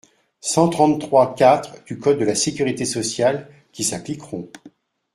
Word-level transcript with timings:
cent 0.39 0.67
trente-trois-quatre 0.69 1.83
du 1.85 1.99
code 1.99 2.17
de 2.17 2.25
la 2.25 2.33
sécurité 2.33 2.85
sociale 2.85 3.51
qui 3.71 3.83
s’appliqueront. 3.83 4.49